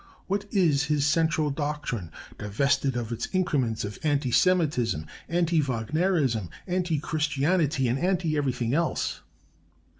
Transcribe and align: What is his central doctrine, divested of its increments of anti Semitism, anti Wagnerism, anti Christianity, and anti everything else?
What 0.25 0.45
is 0.51 0.85
his 0.85 1.05
central 1.05 1.51
doctrine, 1.51 2.09
divested 2.39 2.95
of 2.97 3.11
its 3.11 3.27
increments 3.33 3.85
of 3.85 3.99
anti 4.01 4.31
Semitism, 4.31 5.05
anti 5.29 5.61
Wagnerism, 5.61 6.49
anti 6.65 6.97
Christianity, 6.99 7.87
and 7.87 7.99
anti 7.99 8.35
everything 8.35 8.73
else? 8.73 9.21